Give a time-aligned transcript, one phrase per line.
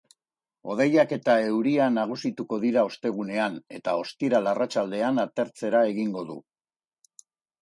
[0.69, 6.41] Hodeiak eta euria nagusituko dira ostegunean, eta ostiral arratsaldean atertzera egingo du.